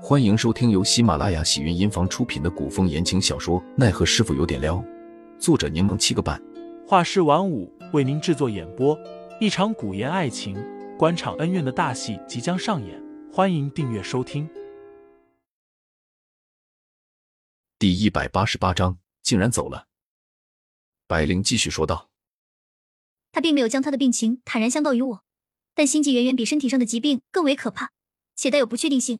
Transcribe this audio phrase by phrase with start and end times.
[0.00, 4.76] 欢迎收听由喜马拉雅喜云音房出品的古风言情小说《奈何师傅有点撩》，
[5.40, 6.40] 作者柠檬七个半，
[6.86, 8.96] 画师晚舞为您制作演播。
[9.40, 10.56] 一场古言爱情、
[10.96, 14.48] 官场恩怨的大戏即将上演，欢迎订阅收听。
[17.76, 19.88] 第一百八十八章，竟然走了。
[21.08, 22.08] 百灵继续说道
[23.32, 25.24] ：“他并没有将他的病情坦然相告于我，
[25.74, 27.90] 但心悸远远比身体上的疾病更为可怕，
[28.36, 29.18] 且带有不确定性。”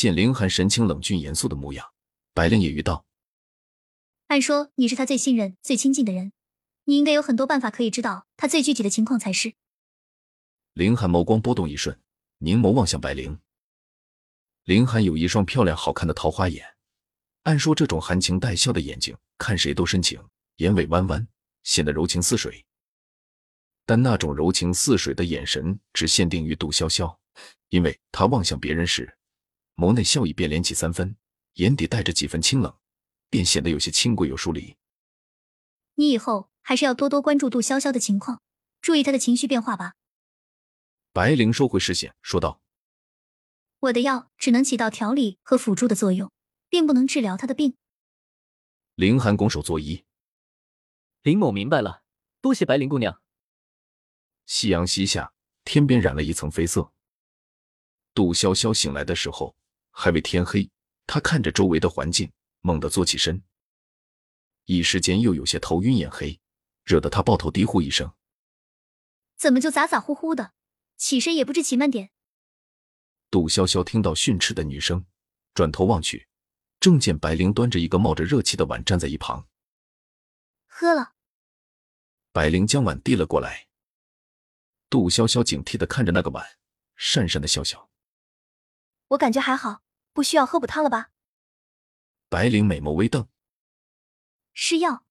[0.00, 1.92] 见凌寒神情冷峻严肃的模样，
[2.32, 3.04] 白灵也遇道
[4.28, 6.32] ：“按说你是他最信任、最亲近的人，
[6.84, 9.52] 你应该有很多办法可以知道他最具体的情况才是。”
[10.72, 12.00] 凌寒眸光波动一瞬，
[12.38, 13.38] 凝眸望向白灵。
[14.64, 16.64] 凌寒有一双漂亮好看的桃花眼，
[17.42, 20.18] 按说这种含情带笑的眼睛看谁都深情，
[20.56, 21.28] 眼尾弯弯，
[21.62, 22.64] 显得柔情似水。
[23.84, 27.14] 但那种柔情似水的眼神只限定于杜潇潇，
[27.68, 29.14] 因为他望向别人时。
[29.80, 31.16] 眸内笑意便敛起三分，
[31.54, 32.76] 眼底带着几分清冷，
[33.30, 34.76] 便显得有些清贵又疏离。
[35.94, 38.42] 你以后还是要多多关注杜潇潇的情况，
[38.82, 39.94] 注意她的情绪变化吧。
[41.14, 42.60] 白灵收回视线，说道
[43.80, 46.30] ：“我的药只能起到调理和辅助的作用，
[46.68, 47.74] 并不能治疗她的病。”
[48.96, 50.04] 林寒拱手作揖
[51.24, 52.02] ：“林某明白了，
[52.42, 53.22] 多谢白灵姑娘。”
[54.44, 55.32] 夕阳西下，
[55.64, 56.92] 天边染了一层绯色。
[58.12, 59.56] 杜潇潇醒来的时候。
[60.00, 60.70] 还未天黑，
[61.06, 63.44] 他看着周围的环境，猛地坐起身，
[64.64, 66.40] 一时间又有些头晕眼黑，
[66.84, 68.10] 惹得他抱头低呼一声
[69.36, 70.54] ：“怎么就咋咋呼呼的？
[70.96, 72.12] 起身也不知起慢点。”
[73.30, 75.04] 杜潇潇听到训斥的女声，
[75.52, 76.26] 转头望去，
[76.80, 79.46] 正见白灵端着一个冒着热气的碗站在一旁，
[80.66, 81.12] 喝了。
[82.32, 83.68] 白灵将碗递了过来，
[84.88, 86.56] 杜潇潇警惕的看着那个碗，
[86.96, 87.90] 讪讪的笑笑。
[89.08, 89.82] 我感觉还好，
[90.12, 91.10] 不需要喝补汤了吧？
[92.28, 93.28] 白灵美眸微瞪，
[94.52, 95.04] 是药。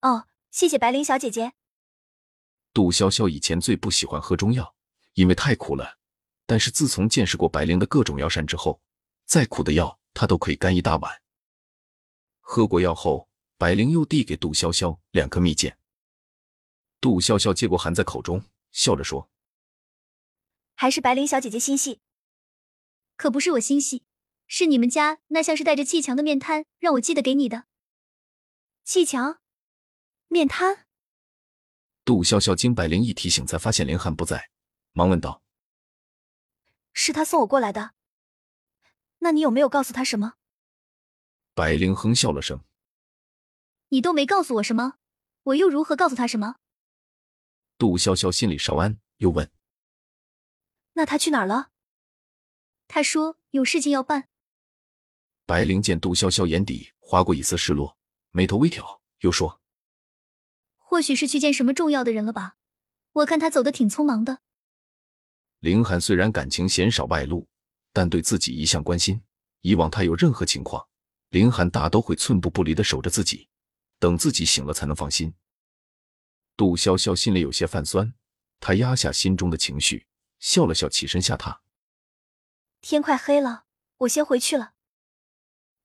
[0.00, 1.52] 哦，谢谢白灵小姐姐。
[2.72, 4.74] 杜潇潇以前最不喜欢喝中药，
[5.14, 5.98] 因为太苦了。
[6.44, 8.82] 但是自从见识过白灵的各种药膳之后，
[9.24, 11.22] 再苦的药她都可以干一大碗。
[12.40, 15.74] 喝过药后，白灵又递给杜潇潇两颗蜜饯。
[17.00, 19.30] 杜潇潇接过含在口中，笑着说
[20.76, 22.00] ：“还是白灵小姐姐心细。”
[23.16, 24.04] 可不是我心细，
[24.46, 27.64] 是你们家那像是带着砌墙的面瘫让我记得给你的。
[28.84, 29.40] 砌墙，
[30.28, 30.86] 面瘫。
[32.04, 34.50] 杜潇潇经百灵一提醒，才发现林寒不在，
[34.92, 35.42] 忙问道
[36.92, 37.94] ：“是他送我过来的？
[39.20, 40.34] 那你有没有告诉他什么？”
[41.54, 42.62] 百灵哼笑了声
[43.88, 44.98] ：“你都没告诉我什么，
[45.44, 46.56] 我又如何告诉他什么？”
[47.78, 49.50] 杜潇潇心里稍安，又问
[50.94, 51.70] ：“那他去哪儿了？”
[52.86, 54.28] 他说有事情要办。
[55.46, 57.96] 白灵见杜潇潇眼底划过一丝失落，
[58.30, 59.60] 眉头微挑，又说
[60.78, 62.56] ：“或许是去见什么重要的人了吧？
[63.12, 64.40] 我看他走的挺匆忙的。”
[65.60, 67.48] 林寒虽然感情鲜少外露，
[67.92, 69.22] 但对自己一向关心。
[69.60, 70.86] 以往他有任何情况，
[71.30, 73.48] 林寒大都会寸步不离的守着自己，
[73.98, 75.34] 等自己醒了才能放心。
[76.54, 78.12] 杜潇潇心里有些泛酸，
[78.60, 80.06] 她压下心中的情绪，
[80.38, 81.63] 笑了笑，起身下榻。
[82.86, 83.64] 天快黑了，
[83.96, 84.74] 我先回去了。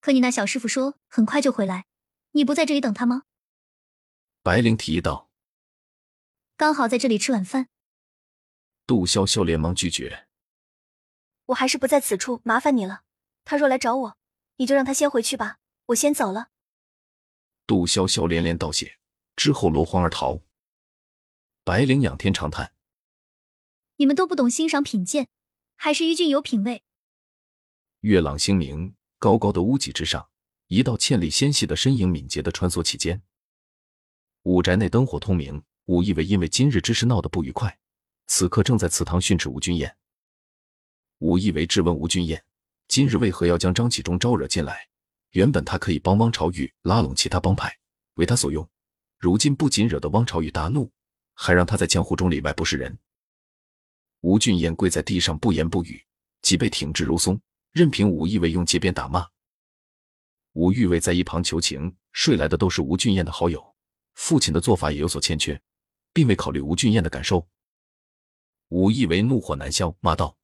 [0.00, 1.86] 可你那小师傅说很快就回来，
[2.30, 3.24] 你不在这里等他吗？
[4.44, 5.28] 白灵提议道。
[6.56, 7.68] 刚好在这里吃晚饭。
[8.86, 10.28] 杜潇潇连忙拒绝。
[11.46, 13.02] 我还是不在此处麻烦你了。
[13.44, 14.16] 他若来找我，
[14.58, 16.50] 你就让他先回去吧，我先走了。
[17.66, 19.00] 杜潇潇连连道谢，
[19.34, 20.40] 之后落荒而逃。
[21.64, 22.72] 白灵仰天长叹
[23.98, 25.26] ：“你们都不懂欣赏品鉴。”
[25.76, 26.83] 还是于俊有品味。
[28.04, 30.28] 月朗星明，高高的屋脊之上，
[30.66, 33.22] 一道倩丽纤细的身影敏捷的穿梭其间。
[34.42, 37.78] 五宅内灯火通明，武义伟因为今日之事闹得不愉快，
[38.26, 39.96] 此刻正在祠堂训斥吴君彦。
[41.20, 42.44] 武义伟质问吴君彦，
[42.88, 44.86] 今日为何要将张启忠招惹进来？
[45.30, 47.74] 原本他可以帮汪朝玉拉拢其他帮派，
[48.16, 48.68] 为他所用，
[49.16, 50.92] 如今不仅惹得汪朝玉大怒，
[51.32, 52.98] 还让他在江湖中里外不是人。
[54.20, 56.04] 吴俊彦跪在地上不言不语，
[56.42, 57.40] 脊背挺直如松，
[57.74, 59.28] 任凭武义伟用街边打骂。
[60.52, 63.74] 吴玉伟在一旁求情，睡来的都是吴俊彦的好友，
[64.14, 65.60] 父亲的做法也有所欠缺，
[66.12, 67.48] 并未考虑吴俊彦的感受。
[68.68, 70.36] 武义伟怒火难消，骂道：“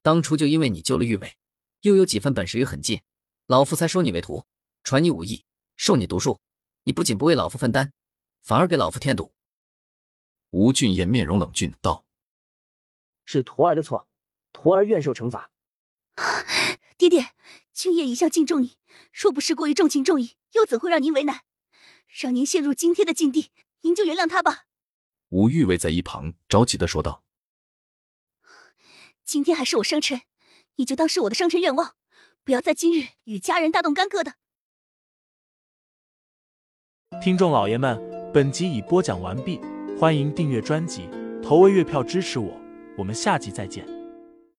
[0.00, 1.36] 当初就因为你救了玉伟，
[1.80, 3.02] 又有几分本事与狠劲，
[3.48, 4.46] 老夫才收你为徒，
[4.84, 5.44] 传你武艺，
[5.76, 6.40] 授你毒术。
[6.84, 7.92] 你不仅不为老夫分担，
[8.42, 9.32] 反而给老夫添堵。”
[10.50, 12.04] 吴俊彦面容冷峻道。
[13.24, 14.06] 是徒儿的错，
[14.52, 15.50] 徒儿愿受惩罚。
[17.02, 17.30] 爹爹，
[17.72, 18.76] 青叶一向敬重你，
[19.12, 21.40] 若不是过于重情重义，又怎会让您为难，
[22.06, 23.50] 让您陷入今天的境地？
[23.80, 24.66] 您就原谅他吧。
[25.30, 27.24] 吴玉卫在一旁着急的说道
[29.26, 30.22] ：“今天还是我生辰，
[30.76, 31.96] 你就当是我的生辰愿望，
[32.44, 34.34] 不要在今日与家人大动干戈的。”
[37.20, 38.00] 听众老爷们，
[38.32, 39.60] 本集已播讲完毕，
[39.98, 41.08] 欢迎订阅专辑，
[41.42, 42.56] 投喂月票支持我，
[42.96, 44.01] 我们下集再见。